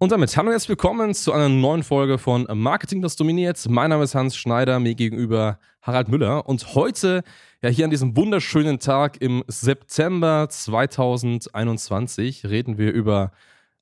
Und 0.00 0.12
damit 0.12 0.36
hallo 0.36 0.46
und 0.46 0.52
herzlich 0.52 0.68
willkommen 0.68 1.12
zu 1.12 1.32
einer 1.32 1.48
neuen 1.48 1.82
Folge 1.82 2.18
von 2.18 2.46
Marketing, 2.54 3.02
das 3.02 3.16
dominiert. 3.16 3.60
Mein 3.68 3.90
Name 3.90 4.04
ist 4.04 4.14
Hans 4.14 4.36
Schneider, 4.36 4.78
mir 4.78 4.94
gegenüber 4.94 5.58
Harald 5.82 6.06
Müller. 6.06 6.48
Und 6.48 6.76
heute, 6.76 7.24
ja, 7.62 7.68
hier 7.68 7.84
an 7.84 7.90
diesem 7.90 8.16
wunderschönen 8.16 8.78
Tag 8.78 9.20
im 9.20 9.42
September 9.48 10.46
2021, 10.48 12.46
reden 12.46 12.78
wir 12.78 12.92
über 12.92 13.32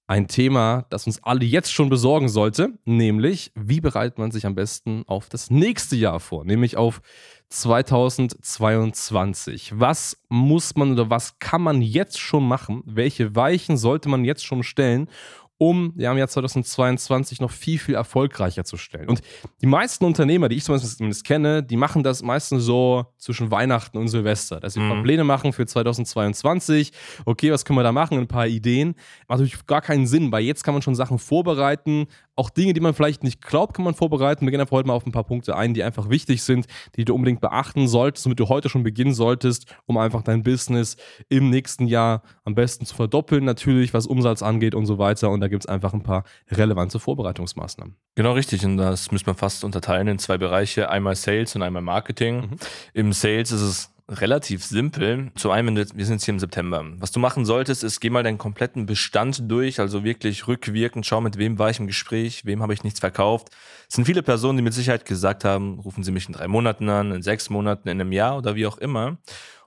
ein 0.07 0.27
Thema, 0.27 0.87
das 0.89 1.07
uns 1.07 1.23
alle 1.23 1.45
jetzt 1.45 1.71
schon 1.71 1.91
besorgen 1.91 2.31
sollte, 2.31 2.71
nämlich 2.87 3.53
wie 3.55 3.83
bereitet 3.83 4.17
man 4.19 4.31
sich 4.31 4.47
am 4.47 4.55
besten 4.55 5.03
auf 5.07 5.29
das 5.29 5.51
nächste 5.51 5.97
Jahr 5.97 6.21
vor, 6.21 6.47
nämlich 6.47 6.79
auf 6.79 7.03
2022. 7.51 9.79
Was 9.79 10.17
muss 10.29 10.77
man 10.77 10.93
oder 10.93 11.11
was 11.11 11.39
kann 11.41 11.61
man 11.61 11.83
jetzt 11.83 12.21
schon 12.21 12.49
machen? 12.49 12.83
Welche 12.87 13.37
Weichen 13.37 13.77
sollte 13.77 14.09
man 14.09 14.25
jetzt 14.25 14.47
schon 14.47 14.63
stellen, 14.63 15.11
um 15.59 15.95
ja, 15.97 16.13
im 16.13 16.19
Jahr 16.19 16.29
2022 16.29 17.41
noch 17.41 17.51
viel, 17.51 17.79
viel 17.79 17.95
erfolgreicher 17.95 18.65
zu 18.65 18.77
stellen. 18.77 19.09
Und 19.09 19.21
die 19.61 19.67
meisten 19.67 20.05
Unternehmer, 20.05 20.49
die 20.49 20.57
ich 20.57 20.65
zumindest 20.65 21.25
kenne, 21.25 21.63
die 21.63 21.77
machen 21.77 22.03
das 22.03 22.23
meistens 22.23 22.65
so 22.65 23.07
zwischen 23.17 23.51
Weihnachten 23.51 23.97
und 23.97 24.09
Silvester, 24.09 24.61
dass 24.61 24.75
sie 24.75 24.81
mhm. 24.81 25.03
Pläne 25.03 25.25
machen 25.25 25.53
für 25.53 25.67
2022. 25.67 26.93
Okay, 27.25 27.51
was 27.53 27.65
können 27.65 27.79
wir 27.79 27.83
da 27.83 27.93
machen? 27.93 28.19
Ein 28.19 28.29
paar 28.29 28.47
Ideen. 28.47 28.97
Macht 29.29 29.41
natürlich 29.41 29.67
gar 29.67 29.81
keinen 29.81 30.07
Sinn, 30.07 30.31
weil 30.31 30.45
jetzt 30.45 30.63
kann 30.63 30.75
man 30.75 30.83
schon 30.83 30.95
Sachen 30.95 31.19
vorbereiten. 31.19 32.07
Auch 32.37 32.51
Dinge, 32.51 32.75
die 32.75 32.81
man 32.81 32.93
vielleicht 32.93 33.25
nicht 33.25 33.41
glaubt, 33.41 33.75
kann 33.75 33.85
man 33.85 33.95
vorbereiten. 33.95 34.45
Wir 34.45 34.51
gehen 34.51 34.61
einfach 34.61 34.77
heute 34.77 34.87
mal 34.87 34.95
auf 34.95 35.07
ein 35.07 35.13
paar 35.13 35.25
Punkte 35.25 35.57
ein, 35.57 35.73
die 35.73 35.83
einfach 35.83 36.11
wichtig 36.11 36.43
sind, 36.43 36.67
die 36.95 37.07
du 37.07 37.15
unbedingt 37.15 37.41
beachten 37.41 37.89
solltest, 37.89 38.27
damit 38.27 38.39
du 38.39 38.49
heute 38.49 38.69
schon 38.69 38.83
beginnen 38.83 39.15
solltest, 39.15 39.75
um 39.87 39.97
einfach 39.97 40.23
dein 40.23 40.43
Business 40.43 40.99
im 41.31 41.49
nächsten 41.49 41.87
Jahr 41.87 42.23
am 42.45 42.55
besten 42.55 42.85
zu 42.85 42.95
verdoppeln, 42.95 43.45
natürlich, 43.45 43.95
was 43.95 44.07
Umsatz 44.07 44.43
angeht 44.43 44.75
und 44.75 44.85
so 44.85 44.99
weiter. 44.99 45.31
Und 45.31 45.41
da 45.41 45.49
gibt 45.49 45.65
es 45.65 45.67
einfach 45.67 45.95
ein 45.95 46.03
paar 46.03 46.25
relevante 46.51 47.01
Vorbereitungsmaßnahmen. 47.01 47.97
Genau 48.15 48.33
richtig. 48.33 48.65
Und 48.67 48.77
das 48.77 49.11
müssen 49.11 49.27
wir 49.27 49.35
fast 49.35 49.65
unterteilen 49.65 50.07
in 50.07 50.19
zwei 50.19 50.37
Bereiche. 50.37 50.91
Einmal 50.91 51.17
Sales 51.17 51.57
und 51.57 51.63
einmal 51.63 51.83
Marketing. 51.83 52.37
Mhm. 52.37 52.59
Im 52.93 53.13
Sales 53.13 53.51
ist 53.51 53.63
es 53.63 53.96
relativ 54.09 54.65
simpel. 54.65 55.31
Zu 55.35 55.51
einem, 55.51 55.77
wir 55.77 55.85
sind 55.85 56.17
jetzt 56.17 56.25
hier 56.25 56.35
im 56.35 56.39
September. 56.39 56.85
Was 56.99 57.13
du 57.13 57.21
machen 57.21 57.45
solltest, 57.45 57.83
ist, 57.83 58.01
geh 58.01 58.11
mal 58.11 58.23
deinen 58.23 58.39
kompletten 58.39 58.87
Bestand 58.87 59.51
durch, 59.51 59.81
also 59.81 60.05
wirklich 60.05 60.47
rückwirkend, 60.47 61.07
schau, 61.07 61.21
mit 61.21 61.39
wem 61.39 61.59
war 61.59 61.71
ich 61.71 61.81
im 61.81 61.87
Gespräch, 61.87 62.45
wem 62.45 62.63
habe 62.63 62.73
ich 62.75 62.85
nichts 62.85 63.01
verkauft. 63.01 63.49
Es 63.89 63.97
sind 63.97 64.05
viele 64.05 64.23
Personen, 64.23 64.59
die 64.59 64.63
mit 64.63 64.75
Sicherheit 64.75 65.05
gesagt 65.05 65.45
haben, 65.45 65.81
rufen 65.81 66.05
Sie 66.05 66.13
mich 66.13 66.27
in 66.27 66.35
drei 66.35 66.49
Monaten 66.49 66.89
an, 66.89 67.13
in 67.13 67.23
sechs 67.23 67.51
Monaten, 67.51 67.89
in 67.89 68.01
einem 68.01 68.13
Jahr 68.13 68.39
oder 68.39 68.55
wie 68.55 68.67
auch 68.67 68.79
immer. 68.79 69.19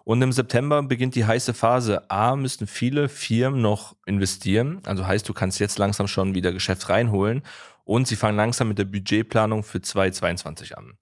Und 0.05 0.21
im 0.21 0.31
September 0.31 0.81
beginnt 0.81 1.13
die 1.15 1.25
heiße 1.25 1.53
Phase. 1.53 2.09
A, 2.09 2.35
müssen 2.35 2.65
viele 2.65 3.09
Firmen 3.09 3.61
noch 3.61 3.95
investieren. 4.07 4.81
Also 4.85 5.05
heißt, 5.05 5.27
du 5.29 5.33
kannst 5.33 5.59
jetzt 5.59 5.77
langsam 5.77 6.07
schon 6.07 6.33
wieder 6.33 6.51
Geschäft 6.51 6.89
reinholen. 6.89 7.43
Und 7.83 8.07
sie 8.07 8.15
fangen 8.15 8.37
langsam 8.37 8.69
mit 8.69 8.79
der 8.79 8.85
Budgetplanung 8.85 9.63
für 9.63 9.81
2022 9.81 10.77
an. 10.77 10.93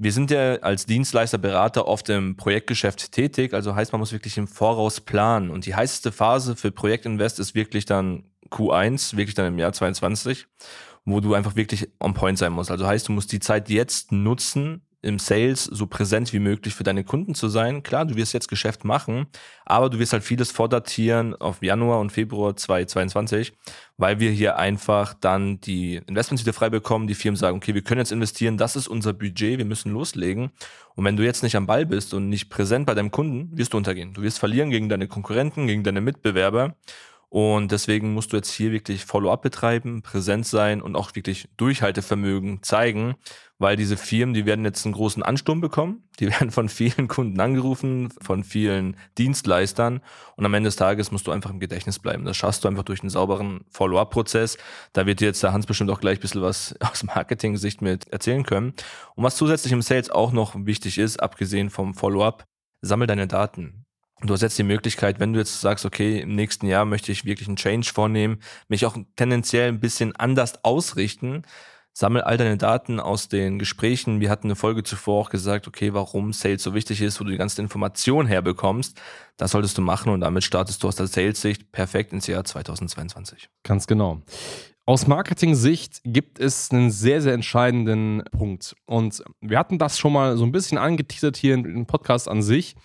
Wir 0.00 0.12
sind 0.12 0.30
ja 0.30 0.54
als 0.60 0.86
Dienstleister, 0.86 1.38
Berater 1.38 1.88
oft 1.88 2.08
im 2.08 2.36
Projektgeschäft 2.36 3.10
tätig, 3.10 3.52
also 3.52 3.74
heißt, 3.74 3.90
man 3.90 3.98
muss 3.98 4.12
wirklich 4.12 4.38
im 4.38 4.46
Voraus 4.46 5.00
planen. 5.00 5.50
Und 5.50 5.66
die 5.66 5.74
heißeste 5.74 6.12
Phase 6.12 6.54
für 6.54 6.70
Projektinvest 6.70 7.40
ist 7.40 7.56
wirklich 7.56 7.84
dann 7.84 8.22
Q1, 8.48 9.16
wirklich 9.16 9.34
dann 9.34 9.46
im 9.46 9.58
Jahr 9.58 9.72
22, 9.72 10.46
wo 11.04 11.18
du 11.18 11.34
einfach 11.34 11.56
wirklich 11.56 11.88
on 11.98 12.14
point 12.14 12.38
sein 12.38 12.52
musst. 12.52 12.70
Also 12.70 12.86
heißt, 12.86 13.08
du 13.08 13.12
musst 13.12 13.32
die 13.32 13.40
Zeit 13.40 13.70
jetzt 13.70 14.12
nutzen, 14.12 14.82
im 15.00 15.18
Sales 15.18 15.64
so 15.64 15.86
präsent 15.86 16.32
wie 16.32 16.40
möglich 16.40 16.74
für 16.74 16.82
deine 16.82 17.04
Kunden 17.04 17.34
zu 17.34 17.48
sein. 17.48 17.82
Klar, 17.82 18.04
du 18.04 18.16
wirst 18.16 18.32
jetzt 18.34 18.48
Geschäft 18.48 18.84
machen, 18.84 19.26
aber 19.64 19.90
du 19.90 19.98
wirst 19.98 20.12
halt 20.12 20.24
vieles 20.24 20.50
vordatieren 20.50 21.36
auf 21.36 21.62
Januar 21.62 22.00
und 22.00 22.10
Februar 22.10 22.56
2022, 22.56 23.52
weil 23.96 24.18
wir 24.18 24.30
hier 24.30 24.58
einfach 24.58 25.14
dann 25.14 25.60
die 25.60 25.96
Investments 26.06 26.44
wieder 26.44 26.52
frei 26.52 26.68
bekommen. 26.68 27.06
Die 27.06 27.14
Firmen 27.14 27.36
sagen, 27.36 27.56
okay, 27.56 27.74
wir 27.74 27.82
können 27.82 28.00
jetzt 28.00 28.12
investieren, 28.12 28.56
das 28.56 28.74
ist 28.74 28.88
unser 28.88 29.12
Budget, 29.12 29.58
wir 29.58 29.64
müssen 29.64 29.92
loslegen. 29.92 30.50
Und 30.96 31.04
wenn 31.04 31.16
du 31.16 31.24
jetzt 31.24 31.44
nicht 31.44 31.56
am 31.56 31.66
Ball 31.66 31.86
bist 31.86 32.12
und 32.12 32.28
nicht 32.28 32.50
präsent 32.50 32.86
bei 32.86 32.94
deinem 32.94 33.12
Kunden, 33.12 33.56
wirst 33.56 33.74
du 33.74 33.76
untergehen. 33.76 34.14
Du 34.14 34.22
wirst 34.22 34.40
verlieren 34.40 34.70
gegen 34.70 34.88
deine 34.88 35.06
Konkurrenten, 35.06 35.68
gegen 35.68 35.84
deine 35.84 36.00
Mitbewerber. 36.00 36.74
Und 37.30 37.72
deswegen 37.72 38.14
musst 38.14 38.32
du 38.32 38.36
jetzt 38.36 38.50
hier 38.50 38.72
wirklich 38.72 39.04
Follow-up 39.04 39.42
betreiben, 39.42 40.02
präsent 40.02 40.46
sein 40.46 40.80
und 40.80 40.96
auch 40.96 41.14
wirklich 41.14 41.48
Durchhaltevermögen 41.58 42.62
zeigen, 42.62 43.16
weil 43.58 43.76
diese 43.76 43.96
Firmen, 43.96 44.34
die 44.34 44.46
werden 44.46 44.64
jetzt 44.64 44.84
einen 44.84 44.94
großen 44.94 45.22
Ansturm 45.22 45.60
bekommen. 45.60 46.08
Die 46.20 46.26
werden 46.30 46.50
von 46.50 46.68
vielen 46.68 47.08
Kunden 47.08 47.40
angerufen, 47.40 48.10
von 48.20 48.44
vielen 48.44 48.96
Dienstleistern. 49.18 50.00
Und 50.36 50.46
am 50.46 50.54
Ende 50.54 50.68
des 50.68 50.76
Tages 50.76 51.10
musst 51.10 51.26
du 51.26 51.32
einfach 51.32 51.50
im 51.50 51.60
Gedächtnis 51.60 51.98
bleiben. 51.98 52.24
Das 52.24 52.36
schaffst 52.36 52.64
du 52.64 52.68
einfach 52.68 52.84
durch 52.84 53.00
einen 53.00 53.10
sauberen 53.10 53.64
Follow-up-Prozess. 53.70 54.58
Da 54.92 55.06
wird 55.06 55.20
dir 55.20 55.26
jetzt 55.26 55.42
der 55.42 55.52
Hans 55.52 55.66
bestimmt 55.66 55.90
auch 55.90 56.00
gleich 56.00 56.18
ein 56.18 56.22
bisschen 56.22 56.42
was 56.42 56.74
aus 56.80 57.02
Marketing-Sicht 57.02 57.82
mit 57.82 58.08
erzählen 58.08 58.44
können. 58.44 58.74
Und 59.14 59.24
was 59.24 59.36
zusätzlich 59.36 59.72
im 59.72 59.82
Sales 59.82 60.10
auch 60.10 60.32
noch 60.32 60.54
wichtig 60.54 60.98
ist, 60.98 61.20
abgesehen 61.20 61.70
vom 61.70 61.94
Follow-up, 61.94 62.44
sammel 62.80 63.08
deine 63.08 63.26
Daten. 63.26 63.84
Du 64.20 64.34
hast 64.34 64.42
jetzt 64.42 64.58
die 64.58 64.64
Möglichkeit, 64.64 65.20
wenn 65.20 65.32
du 65.32 65.38
jetzt 65.38 65.60
sagst, 65.60 65.84
okay, 65.84 66.20
im 66.20 66.34
nächsten 66.34 66.66
Jahr 66.66 66.84
möchte 66.84 67.12
ich 67.12 67.24
wirklich 67.24 67.46
einen 67.46 67.56
Change 67.56 67.92
vornehmen, 67.92 68.40
mich 68.66 68.84
auch 68.84 68.96
tendenziell 69.14 69.68
ein 69.68 69.78
bisschen 69.78 70.14
anders 70.16 70.64
ausrichten, 70.64 71.44
sammel 71.98 72.22
all 72.22 72.36
deine 72.36 72.56
Daten 72.56 73.00
aus 73.00 73.26
den 73.26 73.58
Gesprächen. 73.58 74.20
Wir 74.20 74.30
hatten 74.30 74.46
eine 74.46 74.54
Folge 74.54 74.84
zuvor 74.84 75.20
auch 75.20 75.30
gesagt, 75.30 75.66
okay, 75.66 75.94
warum 75.94 76.32
Sales 76.32 76.62
so 76.62 76.72
wichtig 76.72 77.02
ist, 77.02 77.18
wo 77.18 77.24
du 77.24 77.32
die 77.32 77.36
ganze 77.36 77.60
Information 77.60 78.28
herbekommst. 78.28 78.96
Das 79.36 79.50
solltest 79.50 79.76
du 79.78 79.82
machen 79.82 80.12
und 80.12 80.20
damit 80.20 80.44
startest 80.44 80.80
du 80.80 80.86
aus 80.86 80.94
der 80.94 81.08
Sales-Sicht 81.08 81.72
perfekt 81.72 82.12
ins 82.12 82.28
Jahr 82.28 82.44
2022. 82.44 83.48
Ganz 83.64 83.88
genau. 83.88 84.22
Aus 84.86 85.08
Marketing-Sicht 85.08 86.02
gibt 86.04 86.38
es 86.38 86.70
einen 86.70 86.92
sehr, 86.92 87.20
sehr 87.20 87.34
entscheidenden 87.34 88.22
Punkt. 88.30 88.76
Und 88.86 89.24
wir 89.40 89.58
hatten 89.58 89.78
das 89.78 89.98
schon 89.98 90.12
mal 90.12 90.36
so 90.36 90.44
ein 90.44 90.52
bisschen 90.52 90.78
angeteasert 90.78 91.36
hier 91.36 91.54
im 91.54 91.86
Podcast 91.86 92.28
an 92.28 92.42
sich. 92.42 92.76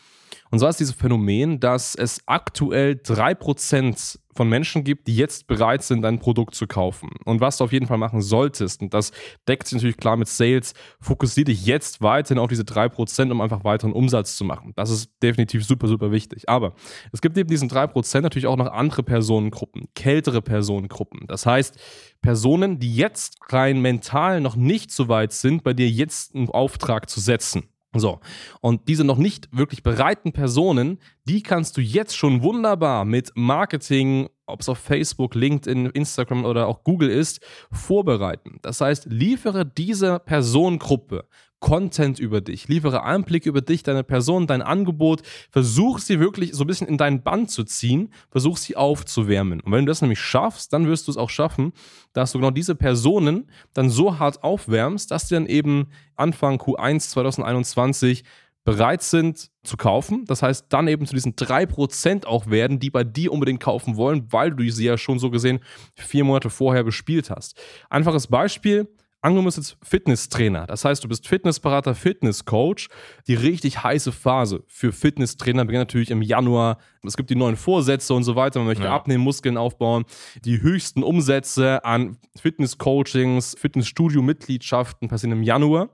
Und 0.53 0.59
zwar 0.59 0.69
ist 0.69 0.79
dieses 0.79 0.93
Phänomen, 0.93 1.59
dass 1.59 1.95
es 1.95 2.21
aktuell 2.27 2.91
3% 2.91 4.19
von 4.35 4.47
Menschen 4.47 4.83
gibt, 4.83 5.07
die 5.07 5.15
jetzt 5.15 5.47
bereit 5.47 5.81
sind, 5.81 6.05
ein 6.05 6.19
Produkt 6.19 6.53
zu 6.53 6.67
kaufen. 6.67 7.09
Und 7.25 7.41
was 7.41 7.57
du 7.57 7.63
auf 7.63 7.71
jeden 7.71 7.87
Fall 7.87 7.97
machen 7.97 8.21
solltest, 8.21 8.83
und 8.83 8.93
das 8.93 9.11
deckt 9.47 9.65
sich 9.65 9.77
natürlich 9.77 9.97
klar 9.97 10.15
mit 10.15 10.27
Sales, 10.27 10.75
fokussiere 11.01 11.45
dich 11.45 11.65
jetzt 11.65 12.03
weiterhin 12.03 12.37
auf 12.37 12.49
diese 12.49 12.61
3%, 12.61 13.31
um 13.31 13.41
einfach 13.41 13.63
weiteren 13.63 13.93
Umsatz 13.93 14.37
zu 14.37 14.45
machen. 14.45 14.73
Das 14.75 14.91
ist 14.91 15.09
definitiv 15.23 15.65
super, 15.65 15.87
super 15.87 16.11
wichtig. 16.11 16.47
Aber 16.47 16.75
es 17.11 17.21
gibt 17.21 17.35
eben 17.35 17.49
diesen 17.49 17.67
3% 17.67 18.21
natürlich 18.21 18.45
auch 18.45 18.57
noch 18.57 18.71
andere 18.71 19.01
Personengruppen, 19.01 19.87
kältere 19.95 20.43
Personengruppen. 20.43 21.25
Das 21.25 21.47
heißt, 21.47 21.79
Personen, 22.21 22.77
die 22.77 22.95
jetzt 22.95 23.39
rein 23.49 23.81
mental 23.81 24.39
noch 24.39 24.55
nicht 24.55 24.91
so 24.91 25.07
weit 25.07 25.33
sind, 25.33 25.63
bei 25.63 25.73
dir 25.73 25.89
jetzt 25.89 26.35
einen 26.35 26.49
Auftrag 26.49 27.09
zu 27.09 27.19
setzen. 27.19 27.72
So, 27.95 28.19
und 28.61 28.87
diese 28.87 29.03
noch 29.03 29.17
nicht 29.17 29.49
wirklich 29.51 29.83
bereiten 29.83 30.31
Personen, 30.31 30.99
die 31.25 31.41
kannst 31.41 31.77
du 31.77 31.81
jetzt 31.81 32.17
schon 32.17 32.41
wunderbar 32.41 33.05
mit 33.05 33.31
Marketing, 33.35 34.27
ob 34.45 34.61
es 34.61 34.69
auf 34.69 34.77
Facebook, 34.77 35.35
LinkedIn, 35.35 35.87
Instagram 35.87 36.43
oder 36.43 36.67
auch 36.67 36.83
Google 36.83 37.09
ist, 37.09 37.39
vorbereiten. 37.71 38.59
Das 38.61 38.81
heißt, 38.81 39.05
liefere 39.05 39.65
dieser 39.65 40.19
Personengruppe 40.19 41.25
Content 41.63 42.19
über 42.19 42.41
dich, 42.41 42.67
liefere 42.67 43.03
Einblick 43.03 43.45
über 43.45 43.61
dich, 43.61 43.83
deine 43.83 44.03
Person, 44.03 44.47
dein 44.47 44.61
Angebot, 44.61 45.21
versuch 45.49 45.99
sie 45.99 46.19
wirklich 46.19 46.53
so 46.53 46.65
ein 46.65 46.67
bisschen 46.67 46.89
in 46.89 46.97
deinen 46.97 47.23
Band 47.23 47.51
zu 47.51 47.63
ziehen, 47.63 48.09
versuch 48.31 48.57
sie 48.57 48.75
aufzuwärmen. 48.75 49.61
Und 49.61 49.71
wenn 49.71 49.85
du 49.85 49.89
das 49.89 50.01
nämlich 50.01 50.19
schaffst, 50.19 50.73
dann 50.73 50.87
wirst 50.87 51.07
du 51.07 51.11
es 51.11 51.17
auch 51.17 51.29
schaffen, 51.29 51.71
dass 52.11 52.33
du 52.33 52.39
genau 52.39 52.51
diese 52.51 52.75
Personen 52.75 53.49
dann 53.73 53.89
so 53.89 54.19
hart 54.19 54.43
aufwärmst, 54.43 55.09
dass 55.09 55.29
die 55.29 55.35
dann 55.35 55.45
eben 55.45 55.87
Anfang 56.17 56.57
Q1 56.57 57.11
2021 57.11 58.25
bereit 58.63 59.01
sind 59.01 59.51
zu 59.63 59.77
kaufen. 59.77 60.25
Das 60.25 60.41
heißt, 60.41 60.67
dann 60.69 60.87
eben 60.87 61.05
zu 61.05 61.13
diesen 61.13 61.35
3% 61.35 62.25
auch 62.25 62.47
werden, 62.49 62.79
die 62.79 62.89
bei 62.89 63.03
dir 63.03 63.31
unbedingt 63.31 63.61
kaufen 63.61 63.97
wollen, 63.97 64.31
weil 64.31 64.51
du 64.51 64.69
sie 64.69 64.85
ja 64.85 64.97
schon 64.97 65.19
so 65.19 65.29
gesehen 65.29 65.59
vier 65.95 66.23
Monate 66.23 66.49
vorher 66.49 66.83
bespielt 66.83 67.29
hast. 67.29 67.59
Einfaches 67.89 68.27
Beispiel, 68.27 68.87
Angenommen, 69.23 69.45
du 69.45 69.55
bist 69.55 69.69
jetzt 69.69 69.77
Fitnesstrainer. 69.87 70.67
Das 70.67 70.83
heißt, 70.83 71.01
du 71.01 71.07
bist 71.07 71.29
Fitnessberater, 71.29 71.95
Fitnesscoach. 71.95 72.89
Die 73.25 73.35
richtig 73.35 73.81
heiße 73.81 74.11
Phase 74.11 74.65
für 74.67 74.91
Fitnesstrainer 74.91 75.63
beginnt 75.63 75.83
natürlich 75.83 76.11
im 76.11 76.21
Januar. 76.21 76.77
Es 77.07 77.15
gibt 77.15 77.29
die 77.29 77.37
neuen 77.37 77.55
Vorsätze 77.55 78.13
und 78.13 78.25
so 78.25 78.35
weiter. 78.35 78.59
Man 78.59 78.67
möchte 78.67 78.83
ja. 78.83 78.93
abnehmen, 78.93 79.23
Muskeln 79.23 79.55
aufbauen. 79.55 80.03
Die 80.43 80.61
höchsten 80.61 81.03
Umsätze 81.03 81.85
an 81.85 82.17
Fitnesscoachings, 82.35 83.55
Fitnessstudio-Mitgliedschaften 83.57 85.07
passieren 85.07 85.37
im 85.37 85.43
Januar. 85.43 85.87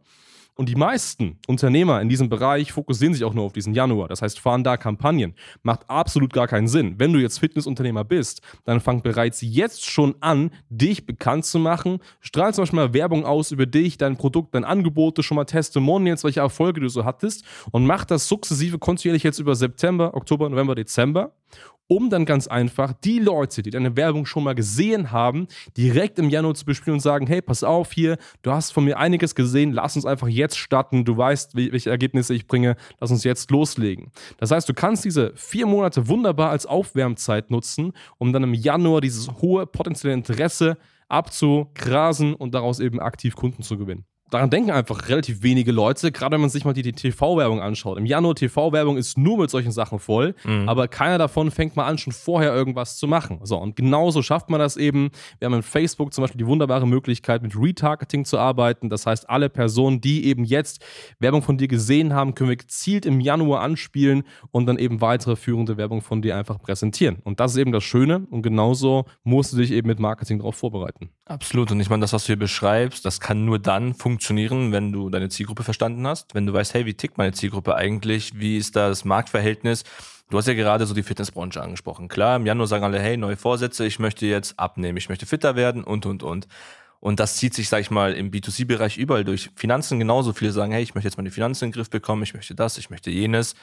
Und 0.60 0.68
die 0.68 0.76
meisten 0.76 1.38
Unternehmer 1.48 2.02
in 2.02 2.10
diesem 2.10 2.28
Bereich 2.28 2.74
fokussieren 2.74 3.14
sich 3.14 3.24
auch 3.24 3.34
nur 3.34 3.46
auf 3.46 3.54
diesen 3.54 3.74
Januar. 3.74 4.10
Das 4.10 4.22
heißt, 4.22 4.42
fahren 4.42 4.62
da 4.62 4.76
Kampagnen. 4.76 5.34
Macht 5.64 5.90
absolut 5.90 6.34
gar 6.34 6.50
keinen 6.50 6.68
Sinn. 6.68 6.96
Wenn 6.98 7.14
du 7.14 7.20
jetzt 7.20 7.40
Fitnessunternehmer 7.40 8.04
bist, 8.04 8.42
dann 8.66 8.82
fang 8.82 9.02
bereits 9.02 9.40
jetzt 9.40 9.90
schon 9.90 10.16
an, 10.20 10.52
dich 10.70 11.06
bekannt 11.06 11.46
zu 11.46 11.60
machen. 11.60 12.00
Strahl 12.20 12.54
zum 12.54 12.64
Beispiel 12.64 12.76
mal 12.76 12.94
Werbung 12.94 13.24
aus 13.24 13.52
über 13.52 13.68
dich, 13.68 13.98
dein 13.98 14.18
Produkt, 14.18 14.54
dein 14.54 14.66
Angebot, 14.66 15.24
schon 15.24 15.38
mal 15.38 15.46
Testimonials, 15.46 16.26
welche 16.26 16.42
Erfolge 16.42 16.82
du 16.82 16.90
so 16.90 17.06
hattest 17.06 17.46
und 17.72 17.86
mach 17.86 18.04
das 18.04 18.28
sukzessive 18.28 18.80
kontinuierlich 18.80 19.24
jetzt 19.24 19.40
über 19.40 19.56
September, 19.56 20.14
Oktober, 20.14 20.50
November, 20.50 20.76
Dezember 20.76 21.32
um 21.90 22.10
dann 22.10 22.26
ganz 22.26 22.48
einfach 22.48 22.94
die 22.94 23.20
Leute, 23.20 23.64
die 23.64 23.72
deine 23.72 23.98
Werbung 23.98 24.26
schon 24.26 24.44
mal 24.44 24.54
gesehen 24.54 25.12
haben, 25.12 25.48
direkt 25.76 26.20
im 26.20 26.30
Januar 26.30 26.54
zu 26.54 26.64
bespielen 26.64 26.96
und 26.96 27.00
sagen, 27.00 27.26
hey, 27.26 27.42
pass 27.42 27.64
auf 27.64 27.92
hier, 27.92 28.18
du 28.44 28.52
hast 28.52 28.72
von 28.72 28.86
mir 28.86 28.98
einiges 29.00 29.34
gesehen, 29.34 29.74
lass 29.74 29.96
uns 29.96 30.06
einfach 30.06 30.28
jetzt 30.28 30.58
starten, 30.58 31.04
du 31.04 31.18
weißt, 31.18 31.56
welche 31.56 31.90
Ergebnisse 31.90 32.36
ich 32.36 32.48
bringe, 32.48 32.76
lass 33.00 33.10
uns 33.10 33.24
jetzt 33.24 33.50
loslegen. 33.50 34.12
Das 34.38 34.52
heißt, 34.52 34.70
du 34.70 34.74
kannst 34.74 35.04
diese 35.04 35.34
vier 35.36 35.66
Monate 35.66 36.08
wunderbar 36.08 36.52
als 36.52 36.68
Aufwärmzeit 36.68 37.50
nutzen, 37.50 37.94
um 38.20 38.32
dann 38.32 38.44
im 38.44 38.54
Januar 38.54 39.02
dieses 39.02 39.28
hohe 39.42 39.66
potenzielle 39.66 40.14
Interesse 40.14 40.78
abzugrasen 41.08 42.36
und 42.36 42.54
daraus 42.54 42.80
eben 42.80 43.00
aktiv 43.00 43.36
Kunden 43.36 43.64
zu 43.64 43.78
gewinnen 43.80 44.06
daran 44.30 44.50
denken 44.50 44.72
einfach 44.72 45.10
relativ 45.10 45.44
wenige 45.44 45.72
Leute, 45.72 46.12
gerade 46.12 46.34
wenn 46.34 46.42
man 46.42 46.50
sich 46.50 46.66
mal 46.66 46.74
die, 46.74 46.82
die 46.82 46.94
TV-Werbung 46.94 47.62
anschaut. 47.62 47.98
Im 47.98 48.06
Januar 48.06 48.36
TV-Werbung 48.36 48.98
ist 48.98 49.18
nur 49.18 49.38
mit 49.38 49.50
solchen 49.50 49.72
Sachen 49.72 50.00
voll, 50.00 50.36
mhm. 50.44 50.68
aber 50.68 50.88
keiner 50.88 51.18
davon 51.18 51.52
fängt 51.52 51.76
mal 51.76 51.86
an, 51.86 51.98
schon 51.98 52.14
vorher 52.14 52.54
irgendwas 52.54 52.98
zu 52.98 53.08
machen. 53.08 53.40
So, 53.44 53.58
und 53.58 53.76
genauso 53.76 54.22
schafft 54.22 54.50
man 54.50 54.60
das 54.60 54.78
eben. 54.78 55.10
Wir 55.40 55.48
haben 55.48 55.54
in 55.54 55.64
Facebook 55.64 56.14
zum 56.14 56.24
Beispiel 56.24 56.40
die 56.40 56.48
wunderbare 56.48 56.88
Möglichkeit, 56.88 57.42
mit 57.42 57.56
Retargeting 57.56 58.26
zu 58.26 58.38
arbeiten. 58.38 58.90
Das 58.90 59.06
heißt, 59.06 59.30
alle 59.30 59.50
Personen, 59.50 60.02
die 60.02 60.26
eben 60.26 60.44
jetzt 60.44 60.84
Werbung 61.20 61.42
von 61.42 61.58
dir 61.58 61.68
gesehen 61.68 62.14
haben, 62.14 62.36
können 62.36 62.50
wir 62.50 62.58
gezielt 62.58 63.06
im 63.06 63.20
Januar 63.20 63.62
anspielen 63.62 64.24
und 64.52 64.66
dann 64.66 64.78
eben 64.78 65.02
weitere 65.02 65.36
führende 65.36 65.78
Werbung 65.78 66.02
von 66.02 66.22
dir 66.22 66.36
einfach 66.36 66.60
präsentieren. 66.60 67.18
Und 67.24 67.40
das 67.40 67.52
ist 67.52 67.58
eben 67.58 67.72
das 67.72 67.84
Schöne 67.84 68.28
und 68.30 68.42
genauso 68.42 69.06
musst 69.24 69.54
du 69.54 69.58
dich 69.58 69.72
eben 69.72 69.88
mit 69.88 70.00
Marketing 70.00 70.40
darauf 70.40 70.56
vorbereiten. 70.56 71.10
Absolut. 71.30 71.70
Und 71.70 71.80
ich 71.80 71.92
meine, 71.92 72.02
das, 72.02 72.12
was 72.12 72.24
du 72.24 72.28
hier 72.28 72.40
beschreibst, 72.40 73.06
das 73.06 73.20
kann 73.20 73.46
nur 73.46 73.60
dann 73.60 73.94
funktionieren 73.94 74.72
wenn 74.72 74.92
du 74.92 75.12
deine 75.12 75.30
Zielgruppe 75.30 75.64
verstanden 75.64 76.08
hast, 76.08 76.34
wenn 76.34 76.48
du 76.48 76.54
weißt, 76.54 76.74
hey, 76.74 76.88
wie 76.88 76.96
tickt 76.96 77.20
meine 77.20 77.34
Zielgruppe 77.34 77.76
eigentlich, 77.76 78.40
wie 78.40 78.58
ist 78.58 78.76
da 78.76 78.90
das 78.90 79.06
Marktverhältnis. 79.06 79.84
Du 80.32 80.40
hast 80.40 80.48
ja 80.48 80.56
gerade 80.56 80.88
so 80.88 80.96
die 80.96 81.04
Fitnessbranche 81.04 81.62
angesprochen. 81.62 82.08
Klar, 82.08 82.38
im 82.38 82.48
Januar 82.48 82.66
sagen 82.66 82.84
alle, 82.84 83.00
hey, 83.00 83.16
neue 83.16 83.38
Vorsätze, 83.38 83.86
ich 83.86 84.00
möchte 84.00 84.26
jetzt 84.26 84.58
abnehmen, 84.58 84.98
ich 84.98 85.08
möchte 85.08 85.28
fitter 85.28 85.56
werden 85.56 85.84
und, 85.84 86.08
und, 86.08 86.24
und. 86.24 86.48
Und 87.00 87.20
das 87.20 87.38
zieht 87.38 87.54
sich, 87.54 87.70
sag 87.70 87.82
ich 87.82 87.92
mal, 87.92 88.14
im 88.14 88.32
B2C-Bereich 88.32 88.98
überall 88.98 89.24
durch. 89.24 89.52
Finanzen 89.56 90.00
genauso. 90.00 90.34
Viele 90.34 90.52
sagen, 90.52 90.72
hey, 90.72 90.82
ich 90.82 90.96
möchte 90.96 91.10
jetzt 91.10 91.18
meine 91.18 91.30
Finanzen 91.30 91.66
in 91.66 91.70
den 91.70 91.76
Griff 91.76 91.92
bekommen, 91.92 92.24
ich 92.24 92.34
möchte 92.34 92.56
das, 92.56 92.80
ich 92.80 92.90
möchte 92.90 93.12
jenes. 93.12 93.54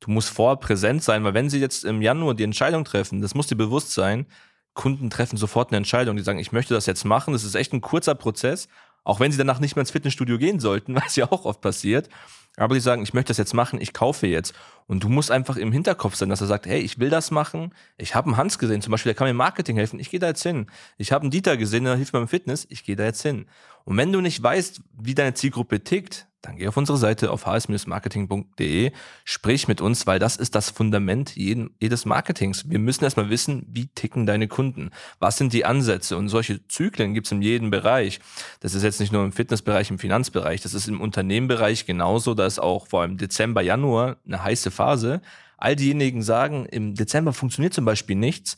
Du 0.00 0.10
musst 0.10 0.28
vorher 0.28 0.56
präsent 0.56 1.02
sein, 1.02 1.24
weil 1.24 1.32
wenn 1.32 1.48
sie 1.48 1.58
jetzt 1.58 1.86
im 1.86 2.02
Januar 2.02 2.34
die 2.34 2.44
Entscheidung 2.44 2.84
treffen, 2.84 3.22
das 3.22 3.34
muss 3.34 3.46
dir 3.46 3.56
bewusst 3.56 3.94
sein, 3.94 4.26
Kunden 4.74 5.08
treffen 5.10 5.36
sofort 5.36 5.70
eine 5.70 5.78
Entscheidung, 5.78 6.16
die 6.16 6.22
sagen, 6.22 6.38
ich 6.38 6.52
möchte 6.52 6.74
das 6.74 6.86
jetzt 6.86 7.04
machen. 7.04 7.32
Das 7.32 7.44
ist 7.44 7.54
echt 7.54 7.72
ein 7.72 7.80
kurzer 7.80 8.14
Prozess 8.14 8.68
auch 9.04 9.20
wenn 9.20 9.30
sie 9.30 9.38
danach 9.38 9.60
nicht 9.60 9.76
mehr 9.76 9.82
ins 9.82 9.90
Fitnessstudio 9.90 10.38
gehen 10.38 10.58
sollten, 10.58 10.94
was 11.04 11.14
ja 11.16 11.30
auch 11.30 11.44
oft 11.44 11.60
passiert. 11.60 12.08
Aber 12.56 12.74
die 12.74 12.80
sagen, 12.80 13.02
ich 13.02 13.14
möchte 13.14 13.28
das 13.28 13.36
jetzt 13.36 13.52
machen, 13.52 13.80
ich 13.80 13.92
kaufe 13.92 14.28
jetzt. 14.28 14.54
Und 14.86 15.02
du 15.02 15.08
musst 15.08 15.32
einfach 15.32 15.56
im 15.56 15.72
Hinterkopf 15.72 16.14
sein, 16.14 16.28
dass 16.28 16.40
er 16.40 16.46
sagt, 16.46 16.66
hey, 16.66 16.78
ich 16.80 17.00
will 17.00 17.10
das 17.10 17.32
machen. 17.32 17.74
Ich 17.96 18.14
habe 18.14 18.28
einen 18.28 18.36
Hans 18.36 18.60
gesehen, 18.60 18.80
zum 18.80 18.92
Beispiel, 18.92 19.10
der 19.10 19.16
kann 19.16 19.26
mir 19.26 19.32
im 19.32 19.36
Marketing 19.36 19.76
helfen. 19.76 19.98
Ich 19.98 20.08
gehe 20.08 20.20
da 20.20 20.28
jetzt 20.28 20.42
hin. 20.44 20.66
Ich 20.96 21.10
habe 21.10 21.22
einen 21.22 21.32
Dieter 21.32 21.56
gesehen, 21.56 21.82
der 21.82 21.96
hilft 21.96 22.12
mir 22.12 22.20
beim 22.20 22.28
Fitness. 22.28 22.66
Ich 22.70 22.84
gehe 22.84 22.94
da 22.94 23.04
jetzt 23.04 23.22
hin. 23.22 23.46
Und 23.84 23.96
wenn 23.96 24.12
du 24.12 24.20
nicht 24.20 24.40
weißt, 24.40 24.82
wie 25.00 25.16
deine 25.16 25.34
Zielgruppe 25.34 25.82
tickt, 25.82 26.28
dann 26.44 26.56
geh 26.56 26.68
auf 26.68 26.76
unsere 26.76 26.98
Seite 26.98 27.30
auf 27.30 27.46
hs-marketing.de, 27.46 28.92
sprich 29.24 29.68
mit 29.68 29.80
uns, 29.80 30.06
weil 30.06 30.18
das 30.18 30.36
ist 30.36 30.54
das 30.54 30.70
Fundament 30.70 31.36
jeden, 31.36 31.70
jedes 31.80 32.04
Marketings. 32.04 32.68
Wir 32.68 32.78
müssen 32.78 33.04
erstmal 33.04 33.30
wissen, 33.30 33.66
wie 33.68 33.86
ticken 33.86 34.26
deine 34.26 34.48
Kunden? 34.48 34.90
Was 35.18 35.36
sind 35.36 35.52
die 35.52 35.64
Ansätze? 35.64 36.16
Und 36.16 36.28
solche 36.28 36.66
Zyklen 36.68 37.14
gibt 37.14 37.26
es 37.26 37.32
in 37.32 37.42
jedem 37.42 37.70
Bereich. 37.70 38.20
Das 38.60 38.74
ist 38.74 38.82
jetzt 38.82 39.00
nicht 39.00 39.12
nur 39.12 39.24
im 39.24 39.32
Fitnessbereich, 39.32 39.90
im 39.90 39.98
Finanzbereich, 39.98 40.60
das 40.60 40.74
ist 40.74 40.88
im 40.88 41.00
Unternehmenbereich 41.00 41.86
genauso. 41.86 42.34
Da 42.34 42.46
ist 42.46 42.58
auch 42.58 42.86
vor 42.86 43.02
allem 43.02 43.16
Dezember, 43.16 43.62
Januar 43.62 44.16
eine 44.26 44.42
heiße 44.42 44.70
Phase. 44.70 45.20
All 45.56 45.76
diejenigen 45.76 46.22
sagen, 46.22 46.66
im 46.66 46.94
Dezember 46.94 47.32
funktioniert 47.32 47.74
zum 47.74 47.84
Beispiel 47.84 48.16
nichts 48.16 48.56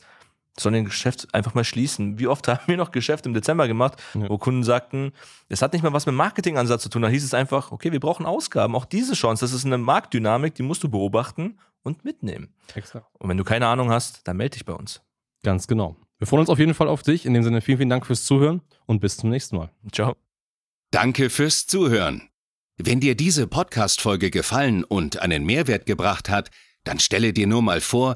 sondern 0.59 0.85
Geschäft 0.85 1.33
einfach 1.33 1.53
mal 1.53 1.63
schließen. 1.63 2.19
Wie 2.19 2.27
oft 2.27 2.47
haben 2.47 2.67
wir 2.67 2.77
noch 2.77 2.91
Geschäft 2.91 3.25
im 3.25 3.33
Dezember 3.33 3.67
gemacht, 3.67 4.01
ja. 4.13 4.29
wo 4.29 4.37
Kunden 4.37 4.63
sagten, 4.63 5.13
es 5.49 5.61
hat 5.61 5.73
nicht 5.73 5.83
mal 5.83 5.93
was 5.93 6.05
mit 6.05 6.15
Marketingansatz 6.15 6.83
zu 6.83 6.89
tun. 6.89 7.01
Da 7.01 7.07
hieß 7.07 7.23
es 7.23 7.33
einfach, 7.33 7.71
okay, 7.71 7.91
wir 7.91 7.99
brauchen 7.99 8.25
Ausgaben. 8.25 8.75
Auch 8.75 8.85
diese 8.85 9.13
Chance, 9.13 9.43
das 9.43 9.53
ist 9.53 9.65
eine 9.65 9.77
Marktdynamik, 9.77 10.55
die 10.55 10.63
musst 10.63 10.83
du 10.83 10.89
beobachten 10.89 11.57
und 11.83 12.03
mitnehmen. 12.03 12.53
Extra. 12.75 13.07
Und 13.13 13.29
wenn 13.29 13.37
du 13.37 13.43
keine 13.43 13.67
Ahnung 13.67 13.91
hast, 13.91 14.27
dann 14.27 14.37
melde 14.37 14.55
dich 14.55 14.65
bei 14.65 14.73
uns. 14.73 15.01
Ganz 15.43 15.67
genau. 15.67 15.95
Wir 16.17 16.27
freuen 16.27 16.41
uns 16.41 16.49
auf 16.49 16.59
jeden 16.59 16.73
Fall 16.73 16.87
auf 16.87 17.03
dich. 17.03 17.25
In 17.25 17.33
dem 17.33 17.43
Sinne, 17.43 17.61
vielen, 17.61 17.77
vielen 17.77 17.89
Dank 17.89 18.05
fürs 18.05 18.25
Zuhören 18.25 18.61
und 18.85 18.99
bis 18.99 19.17
zum 19.17 19.29
nächsten 19.29 19.57
Mal. 19.57 19.69
Ciao. 19.91 20.15
Danke 20.91 21.29
fürs 21.29 21.67
Zuhören. 21.67 22.29
Wenn 22.77 22.99
dir 22.99 23.15
diese 23.15 23.47
Podcast-Folge 23.47 24.31
gefallen 24.31 24.83
und 24.83 25.21
einen 25.21 25.45
Mehrwert 25.45 25.85
gebracht 25.85 26.29
hat, 26.29 26.49
dann 26.83 26.99
stelle 26.99 27.33
dir 27.33 27.47
nur 27.47 27.61
mal 27.61 27.81
vor, 27.81 28.15